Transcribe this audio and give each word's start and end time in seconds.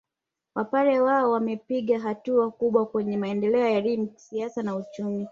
Wapare 0.55 0.99
nao 0.99 1.31
wamepiga 1.31 1.99
hatua 1.99 2.51
kubwa 2.51 2.85
kwenye 2.85 3.17
maendeleo 3.17 3.61
ya 3.61 3.69
elimu 3.77 4.13
siasa 4.15 4.63
na 4.63 4.75
uchumi 4.75 5.27